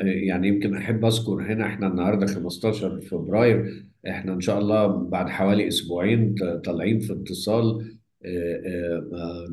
[0.05, 5.68] يعني يمكن أحب أذكر هنا إحنا النهارده 15 فبراير إحنا إن شاء الله بعد حوالي
[5.68, 7.96] أسبوعين طالعين في اتصال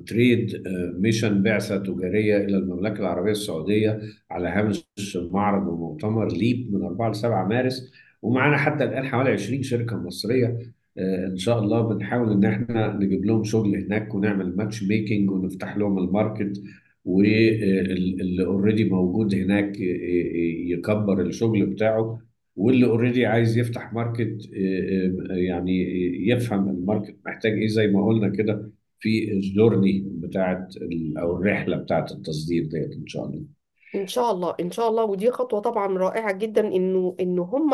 [0.08, 0.64] trade
[1.00, 7.16] mission بعثة تجارية إلى المملكة العربية السعودية على هامش معرض ومؤتمر ليب من 4 ل
[7.16, 10.58] 7 مارس ومعانا حتى الآن حوالي 20 شركة مصرية
[10.98, 15.78] آه، إن شاء الله بنحاول إن إحنا نجيب لهم شغل هناك ونعمل match making ونفتح
[15.78, 16.62] لهم ال market
[17.06, 19.80] واللي already موجود هناك
[20.70, 22.20] يكبر الشغل بتاعه
[22.56, 24.50] واللي already عايز يفتح market
[25.30, 25.84] يعني
[26.30, 30.74] يفهم ال market محتاج إيه زي ما قلنا كده في ال journey بتاعت
[31.18, 33.42] أو الرحلة بتاعت التصدير ديت إن شاء الله.
[33.96, 35.04] إن شاء الله إن شاء الله.
[35.06, 37.72] ودي خطوة طبعا رائعة جدا إنه ان هم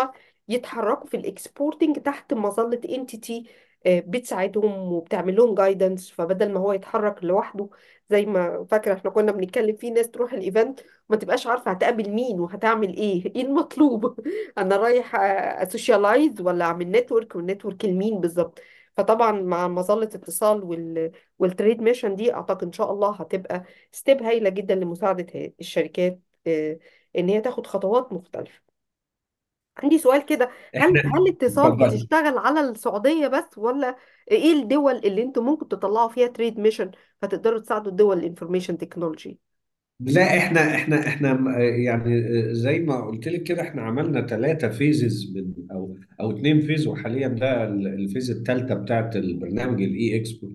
[0.49, 3.45] يتحركوا في ال exporting تحت مظلة entity
[3.87, 7.69] بتساعدهم وبتعمل لهم guidance فبدل ما هو يتحرك لوحده
[8.09, 12.09] زي ما فاكرة إحنا كنا بنتكلم في ناس تروح ال event وما تبقاش عارفة هتقابل
[12.09, 14.19] مين وهتعمل إيه إيه المطلوب؟
[14.57, 15.15] أنا رايح
[15.61, 18.59] ا socialize ولا اعمل network وال network لمين بالظبط.
[18.97, 24.23] فطبعا مع مظلة اتصال وال وال trade mission دي أعتقد إن شاء الله هتبقى step
[24.23, 26.79] هايلة جدا لمساعدة ه- الشركات آه،
[27.17, 28.68] إن هي تاخد خطوات مختلفة.
[29.83, 30.49] عندي سؤال كده.
[30.75, 33.95] هل هل اتصال اتفضل بتشتغل على السعودية بس ولا
[34.31, 36.91] إيه الدول اللي أنتم ممكن تطلعوا فيها trade mission
[37.21, 39.39] فتقدروا تساعدوا الدول ال information technology
[39.99, 45.53] لا إحنا إحنا إحنا يعني زي ما قلت لك كده إحنا عملنا ثلاثة phases من
[45.71, 50.47] أو أو اثنين phase وحاليا ده ال- ال phase الثالثه بتاعت البرنامج ال اي اكسبو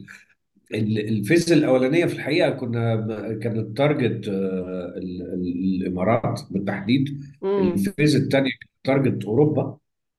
[0.75, 7.20] ال phase الأولانية في الحقيقة كنا كان ال target آه، ال- ال- الإمارات بالتحديد.
[7.45, 8.50] ال phase الثانية
[8.85, 9.77] target أوروبا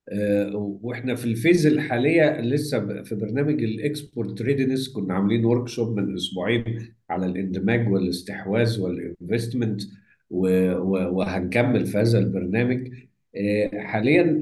[0.09, 5.99] آه، وإحنا في ال phase الحالية لسه في برنامج ال export readiness كنا عاملين workshop
[5.99, 6.63] من أسبوعين
[7.09, 9.81] على الاندماج والاستحواذ وال investment
[10.29, 12.89] وهنكمل في هذا البرنامج.
[13.35, 14.41] آه، حاليا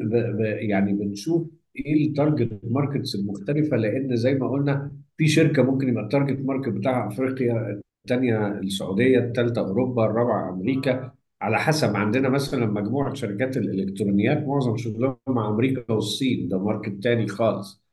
[0.59, 6.03] يعني بنشوف إيه ال target markets المختلفة؟ لأن زي ما قلنا في شركة ممكن يبقى
[6.03, 11.11] ال target market بتاعها أفريقيا الثانية السعودية الثالثه أوروبا الرابعة أمريكا.
[11.41, 17.27] على حسب عندنا مثلا مجموعة شركات الإلكترونيات معظم شغلهم مع أمريكا والصين ده market تاني
[17.27, 17.83] خالص.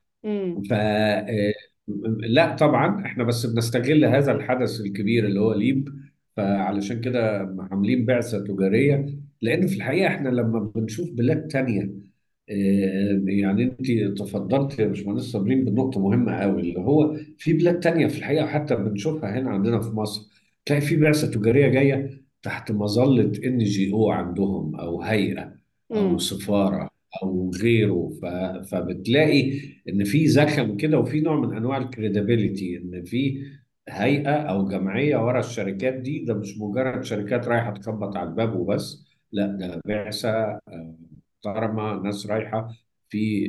[0.70, 1.52] ف آه،
[2.20, 5.88] لا طبعا إحنا بس بنستغل هذا الحدث الكبير اللي هو ليب.
[6.36, 7.38] فعلشان كده
[7.70, 9.06] عاملين بعثة تجارية.
[9.42, 11.90] لأن في الحقيقة إحنا لما بنشوف بلاد تانية آه،
[13.28, 18.18] يعني انت تفضلت يا باشمهندس صابرين بنقطة مهمة قوي اللي هو في بلاد تانية في
[18.18, 20.30] الحقيقة حتى بنشوفها هنا عندنا في مصر
[20.64, 25.54] تلاقي في بعثة تجارية جاية تحت مظلة NGO عندهم أو هيئة
[25.96, 26.90] أو امم سفارة
[27.22, 28.24] أو غيره ف...
[28.70, 33.42] فبتلاقي إن في زخم كده وفي نوع من أنواع ال credibility إن في
[33.88, 39.04] هيئة أو جمعية ورا الشركات دي ده مش مجرد شركات رايحة تخبط على الباب وبس
[39.32, 40.60] لا ده بعثة
[41.46, 42.68] محترمة ناس رايحة
[43.08, 43.48] في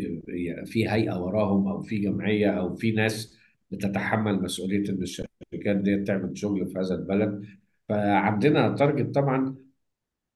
[0.66, 3.38] في هيئة وراهم أو في جمعية أو في ناس
[3.72, 7.46] بتتحمل مسؤولية إن الشركات دي تعمل شغل في هذا البلد.
[7.90, 9.56] فعندنا target طبعا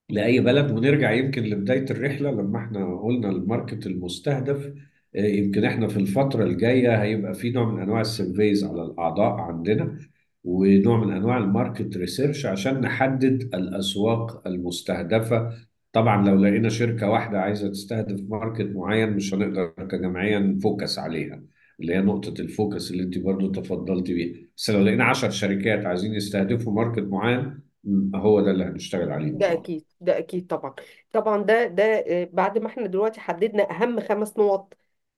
[0.09, 0.71] لأي بلد.
[0.71, 4.73] ونرجع يمكن لبداية الرحلة لما إحنا قلنا ال market المستهدف
[5.15, 9.99] يمكن إحنا في الفترة الجاية هيبقى في نوع من أنواع ال surveys على الأعضاء عندنا
[10.43, 15.53] ونوع من أنواع ال market research عشان نحدد الأسواق المستهدفة
[15.95, 21.43] طبعا لو لقينا شركة واحدة عايزة تستهدف market معين مش هنقدر كجمعية ن focus عليها
[21.79, 24.47] اللي هي نقطة ال focus اللي انت برضو تفضلت بيها.
[24.57, 27.61] بس لو لقينا عشر شركات عايزين يستهدفوا market معين
[28.15, 29.31] هو ده اللي هنشتغل عليه.
[29.31, 30.75] ده أكيد ده أكيد طبعا.
[31.11, 34.73] طبعا ده ده آه، بعد ما إحنا دلوقتي حددنا أهم خمس نقط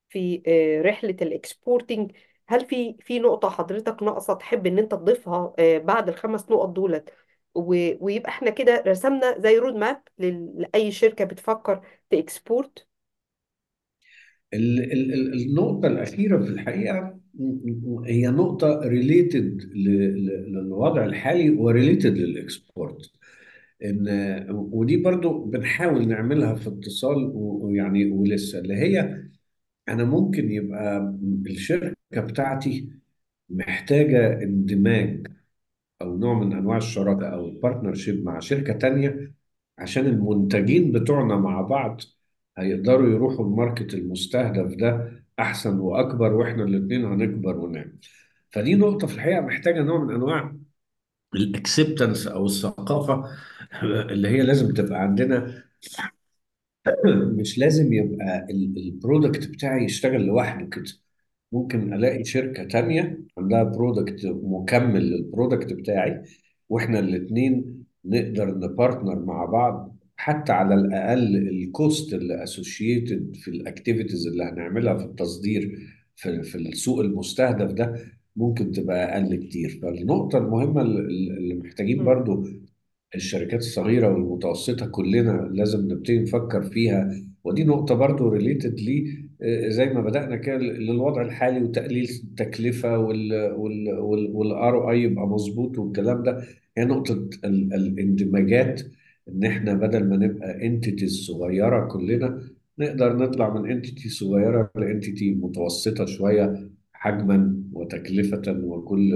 [0.09, 2.11] في آه، رحلة ال exporting
[2.49, 7.13] هل في في نقطة حضرتك ناقصة تحب إن أنت تضيفها آه، بعد الخمس نقط دولت؟
[7.57, 12.87] و- ويبقى إحنا كده رسمنا زي road map لأي شركة بتفكر ت export
[14.53, 17.19] ال- ال- ال- النقطة الأخيرة في الحقيقة
[18.05, 23.11] هي نقطة related للوضع الحالي و related لل export
[23.85, 24.07] ان
[24.51, 29.23] ودي برضو بنحاول نعملها في اتصال ويعني ولسه اللي هي
[29.89, 31.15] أنا ممكن يبقى
[31.47, 32.89] الشركة بتاعتي
[33.49, 35.27] محتاجة اندماج.
[36.01, 39.33] أو نوع من أنواع الشراكة أو ال partnership مع شركة تانية
[39.77, 42.01] عشان المنتجين بتوعنا مع بعض
[42.57, 47.99] هيقدروا يروحوا ال market المستهدف ده أحسن وأكبر وإحنا الاتنين هنكبر ونعمل.
[48.51, 50.55] فدي نقطة في الحقيقة محتاجة نوع من أنواع
[51.35, 53.25] ال acceptance أو الثقافة
[53.83, 55.63] اللي هي لازم تبقى عندنا.
[57.39, 60.91] مش لازم يبقى ال product بتاعي يشتغل لوحده كده.
[61.51, 66.21] ممكن ألاقي شركة تانية عندها product مكمل لل product بتاعي
[66.69, 73.47] وإحنا الاتنين نقدر ن partner مع بعض حتى على الأقل ال cost اللي associated في
[73.47, 75.79] ال activities اللي هنعملها في التصدير
[76.15, 77.95] في في السوق المستهدف ده
[78.35, 82.03] ممكن تبقى أقل كتير فالنقطة المهمة اللي محتاجين.
[82.03, 82.45] برضو
[83.15, 87.11] الشركات الصغيرة والمتوسطة كلنا لازم نبتدي نفكر فيها
[87.47, 93.51] ودي نقطة برضو related لي آه، زي ما بدأنا كده للوضع الحالي وتقليل التكلفة وال
[93.51, 96.43] وال وال وال ROI يبقى مظبوط والكلام ده.
[96.77, 98.81] هي نقطة ال- الاندماجات
[99.29, 102.41] إن إحنا بدل ما نبقى entities صغيرة كلنا
[102.79, 109.13] نقدر نطلع من entity صغيرة ل entity متوسطة شوية حجما وتكلفة وكل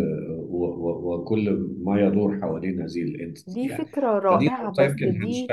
[0.49, 3.85] وكل ما يدور حوالين هذه ال entity دي يعني.
[3.85, 5.47] فكرة رائعة بس دي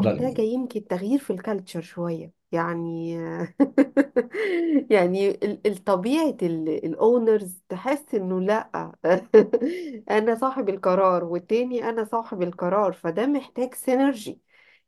[0.00, 2.32] هنشتغل محتاجة يمكن تغيير في ال culture شوية.
[2.52, 3.14] يعني
[4.90, 8.92] يعني ال- الطبيعة ال owners تحس إنه لأ.
[10.10, 14.40] أنا صاحب القرار والتاني أنا صاحب القرار فده محتاج synergy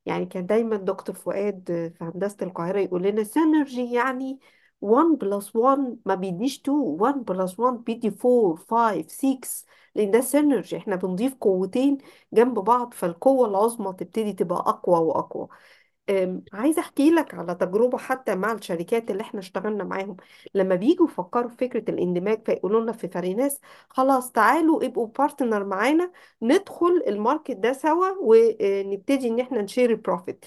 [0.07, 1.65] يعني كان دايما دكتور فؤاد
[1.99, 4.41] في هندسة القاهرة يقول لنا synergy يعني
[4.81, 10.21] 1 plus 1 ما بيديش 2 1 plus 1 بيدي 4 5 6 لأن ده
[10.21, 11.99] synergy إحنا بنضيف قوتين
[12.33, 15.49] جنب بعض فالقوة العظمى تبتدي تبقى أقوى وأقوى.
[16.11, 20.17] أم، عايزة أحكي لك على تجربة حتى مع الشركات اللي إحنا اشتغلنا معاهم.
[20.55, 26.13] لما بيجوا يفكروا في فكرة الاندماج فيقولوا لنا في فاريناس خلاص تعالوا ابقوا partner معانا
[26.43, 30.45] ندخل ال market ده سوا ونبتدي إن إحنا ن share ال profit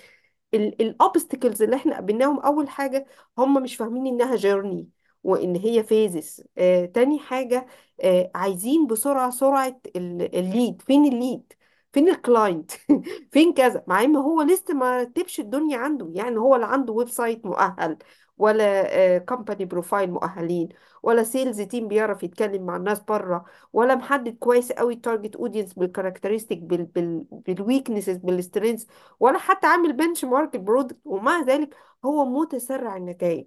[0.53, 3.05] ال obstacles اللي إحنا قابلناهم أول حاجة
[3.37, 4.89] هم مش فاهمين إنها journey
[5.23, 7.65] وإن هي phases آه، تاني حاجة
[8.03, 11.53] آه، عايزين بسرعة سرعة ال lead فين ال lead
[11.93, 12.71] فين ال client
[13.31, 16.11] فين كذا؟ مع إن هو لسه ما رتبش الدنيا عنده.
[16.15, 17.97] يعني هو لا عنده website مؤهل.
[18.39, 20.69] ولا company profile مؤهلين
[21.03, 25.73] ولا sales team بيعرف يتكلم مع الناس بره ولا محدد كويس قوي ال target audience
[25.73, 28.85] بال characteristic بال بال بال weaknesses بال strengths
[29.19, 31.75] ولا حتى عامل benchmark ال product ومع ذلك
[32.05, 33.45] هو متسرع النتائج.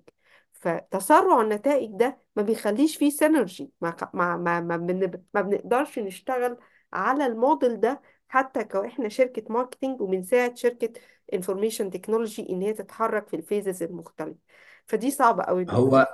[0.53, 6.57] فتسرع النتائج ده ما بيخليش فيه synergy ما ما ما ما, بن- ما بنقدرش نشتغل
[6.93, 10.93] على الموديل ده حتى كو إحنا شركة marketing وبنساعد شركة
[11.35, 14.39] information technology إن هي تتحرك في ال phases المختلفة.
[14.87, 16.07] فدي صعبة قوي بالنسبة هو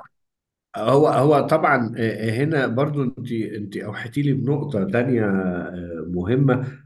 [0.76, 6.84] هو هو طبعا آه، هنا برضو انت انت أوحيتي لي بنقطة تانية آه، مهمة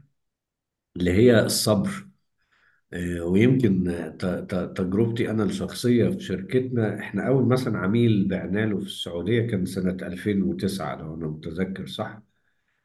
[0.97, 2.07] اللي هي الصبر.
[2.93, 4.09] آه، ويمكن آه،
[4.75, 9.91] تجربتي أنا الشخصية في شركتنا إحنا أول مثلا عميل بعنا له في السعودية كان سنة
[10.07, 12.21] 2009 لو أنا متذكر صح.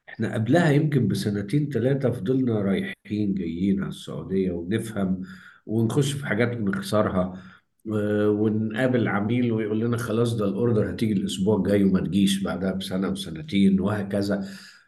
[0.08, 5.22] إحنا قبلها يمكن بسنتين ثلاثة فضلنا رايحين جايين على السعودية ونفهم
[5.66, 7.42] ونخش في حاجات ونخسرها.
[7.86, 13.80] ونقابل عميل ويقول لنا خلاص ده الأوردر هتيجي الأسبوع الجاي وما تجيش بعدها بسنة وسنتين
[13.80, 14.44] وهكذا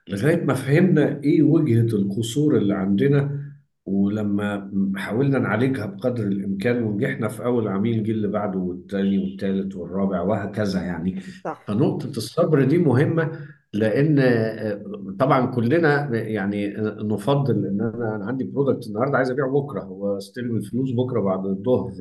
[0.09, 3.40] لغاية ما فهمنا إيه وجهة القصور اللي عندنا
[3.87, 10.20] ولما حاولنا نعالجها بقدر الإمكان ونجحنا في أول عميل جه اللي بعده والتاني والتالت والرابع
[10.20, 11.20] وهكذا يعني.
[11.44, 11.64] صح.
[11.68, 13.33] فنقطة الصبر دي مهمة
[13.72, 14.85] لأن آه،
[15.18, 20.90] طبعا كلنا يعني نفضل إن أنا أنا عندي product النهارده عايز أبيعه بكرة واستلم الفلوس
[20.92, 21.92] بكرة بعد الظهر.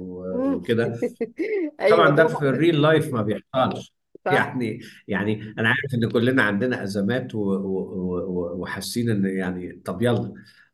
[0.55, 0.95] وكده.
[1.81, 3.93] أيوه طبعا ده في ال real life ما بيحصلش.
[4.25, 4.33] صح.
[4.33, 10.01] يعني يعني أنا عارف إن كلنا عندنا أزمات و- و- و- وحاسين إن يعني طب
[10.01, 10.33] يلا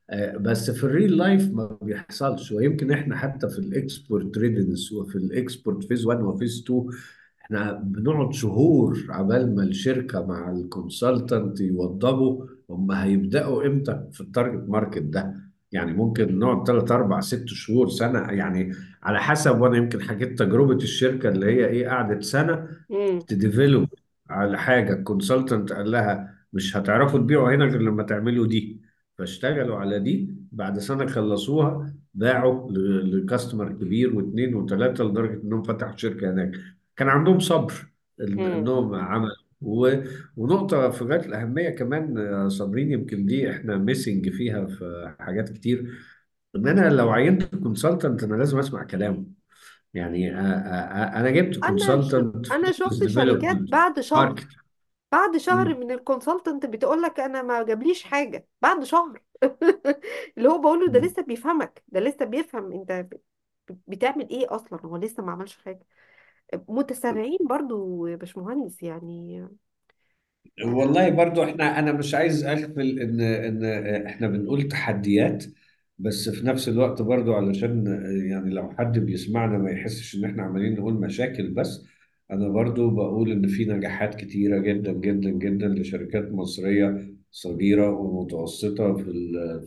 [0.09, 2.51] آه، بس في ال real life ما بيحصلش.
[2.51, 6.85] ويمكن إحنا حتى في ال export readiness وفي ال export phase 1 و phase 2
[7.45, 14.28] إحنا بنقعد شهور عبال ما الشركة مع ال consultant يوضبوا هم هيبدأوا إمتى في ال
[14.28, 15.35] target market ده.
[15.71, 18.71] يعني ممكن نقعد 3 4 6 شهور سنة يعني
[19.03, 22.67] على حسب وأنا يمكن حكيت تجربة الشركة اللي هي إيه قعدت سنة
[23.27, 23.87] ت develop
[24.29, 28.81] على حاجة ال consultant قال لها مش هتعرفوا تبيعوا هنا غير لما تعملوا دي.
[29.17, 32.71] فاشتغلوا على دي بعد سنة خلصوها باعوا
[33.03, 36.51] ل customer كبير واثنين وثلاثه لدرجة إنهم فتحوا شركة هناك.
[36.97, 37.73] كان عندهم صبر
[38.21, 39.35] إنهم عملوا.
[39.61, 40.03] و-
[40.37, 45.91] ونقطة في غاية الأهمية كمان يا صابرين يمكن دي إحنا missing فيها في حاجات كتير.
[46.55, 49.25] إن أنا لو عينت consultant أنا لازم أسمع كلامه.
[49.93, 52.15] يعني أ- أ- أنا جبت أنا ش...
[52.19, 54.35] consultant أنا بزنس شفت شركات development بعد شهر.
[54.35, 54.47] market
[55.13, 58.47] بعد شهر من ال consultant بتقول لك أنا ما جابليش حاجة.
[58.61, 59.23] بعد شهر.
[60.37, 61.83] اللي هو بقول له ده لسه بيفهمك.
[61.87, 63.21] ده لسه بيفهم أنت ب-
[63.87, 64.79] بتعمل إيه أصلا.
[64.85, 65.87] هو لسه ما عملش حاجة.
[66.69, 69.47] متسرعين برضو يا باشمهندس يعني.
[70.65, 73.63] والله برضو إحنا أنا مش عايز اغفل ان ان
[74.07, 75.43] إحنا بنقول تحديات
[75.99, 77.85] بس في نفس الوقت برضو علشان
[78.29, 81.85] يعني لو حد بيسمعنا ما يحسش ان إحنا عمالين نقول مشاكل بس
[82.31, 89.03] أنا برضو بقول ان في نجاحات كتيرة جدا جدا جدا لشركات مصرية صغيرة ومتوسطة في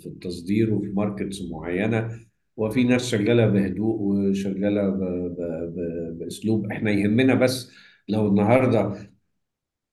[0.01, 2.20] في التصدير وفي ماركتس معينة.
[2.59, 5.01] وفي ناس شغالة بهدوء وشغالة ب-
[5.39, 6.73] ب- ب- بأسلوب.
[6.73, 7.73] إحنا يهمنا بس
[8.09, 9.11] لو النهارده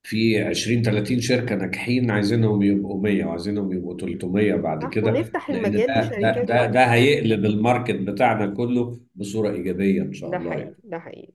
[0.03, 5.49] في 20 30 شركة ناجحين عايزينهم يبقوا 100 وعايزينهم يبقوا 300 بعد صح كده ونفتح
[5.51, 10.13] لأن المجال ده ده لشركات ده ده هيقلب ال market بتاعنا كله بصورة إيجابية إن
[10.13, 10.78] شاء ده الله حقيقي يعني.
[10.84, 11.34] ده حقيقي.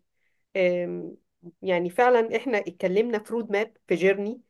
[0.56, 1.16] أم،
[1.62, 4.42] يعني فعلا إحنا اتكلمنا في road map في journey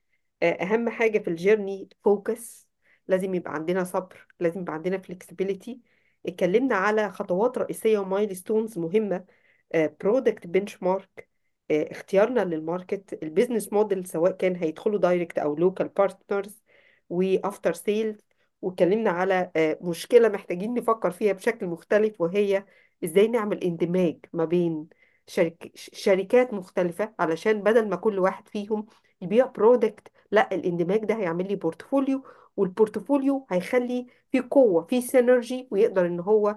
[0.44, 2.68] أهم حاجة في ال journey focus
[3.08, 5.80] لازم يبقى عندنا صبر لازم يبقى عندنا flexibility
[6.26, 9.24] اتكلمنا على خطوات رئيسية و milestones مهمة
[9.74, 11.28] product benchmark
[11.70, 16.62] اختيارنا لل market ال business model سواء كان هيدخلوا direct أو local partners
[17.08, 18.18] و after sales
[18.62, 22.64] واتكلمنا على آه، مشكلة محتاجين نفكر فيها بشكل مختلف وهي
[23.04, 24.88] إزاي نعمل اندماج ما بين
[25.26, 25.72] شرك...
[25.74, 28.86] شركات مختلفة علشان بدل ما كل واحد فيهم
[29.22, 32.24] يبيع product لا الاندماج ده هيعمل لي portfolio
[32.56, 36.48] وال portfolio هيخلي فيه قوة فيه synergy ويقدر إن هو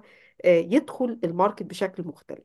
[0.44, 2.44] آه، يدخل ال market بشكل مختلف.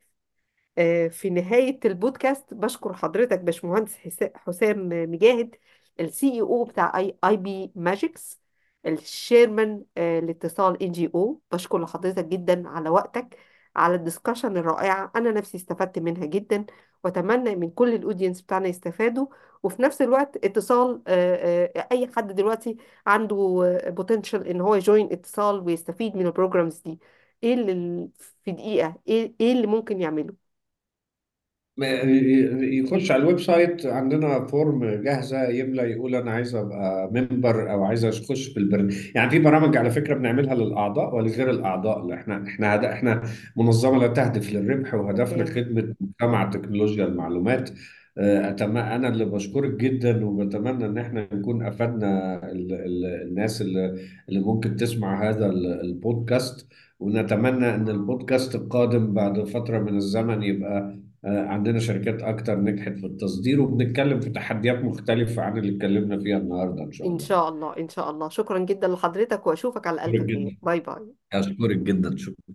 [0.78, 5.56] آه، في نهاية البودكاست بشكر حضرتك باشمهندس حسا- حسام مجاهد
[6.00, 8.40] ال CEO بتاع اي اي بي ماجيكس
[8.86, 13.38] ال chairman لاتصال NGO بشكر لحضرتك جدا على وقتك
[13.76, 15.12] على ال discussion الرائعة.
[15.16, 16.66] أنا نفسي استفدت منها جدا.
[17.04, 19.28] واتمنى من كل ال audience بتاعنا يستفادوا.
[19.64, 22.78] وفي نفس الوقت اتصال آه، آه، أي حد دلوقتي
[23.08, 23.36] عنده
[23.88, 27.00] potential إن هو ي join اتصال ويستفيد من ال programs دي.
[27.44, 28.10] إيه اللي
[28.44, 30.49] في دقيقة؟ إيه إيه اللي ممكن يعمله؟
[31.84, 38.06] يخش على ال website عندنا form جاهزة يملى يقول أنا عايز أبقى member أو عايز
[38.06, 42.76] أخش في البرنامج يعني في برامج على فكرة بنعملها للأعضاء ولغير الأعضاء لا إحنا إحنا
[42.76, 42.84] هد...
[42.86, 43.22] إحنا
[43.58, 47.70] منظمة لا تهدف للربح وهدفنا خدمة مجتمع تكنولوجيا المعلومات.
[48.18, 48.78] آه، أتم...
[48.78, 52.74] أنا اللي بشكرك جدا وبتمنى إن إحنا نكون أفدنا ال...
[52.74, 53.06] ال...
[53.28, 53.96] الناس اللي...
[54.30, 56.68] اللي ممكن تسمع هذا ال- البودكاست.
[57.00, 63.62] ونتمنى إن البودكاست القادم بعد فترة من الزمن يبقى عندنا شركات أكتر نجحت في التصدير
[63.62, 67.26] وبنتكلم في تحديات مختلفة عن اللي اتكلمنا فيها النهاردة إن شاء إن الله.
[67.26, 68.30] شاء الله إن شاء الله.
[68.30, 70.50] شكرا جدا لحضرتك وأشوفك على ألف أشكرك خير.
[70.50, 71.14] جدا باي باي.
[71.34, 72.18] أشكرك جدا.
[72.18, 72.44] شكرا.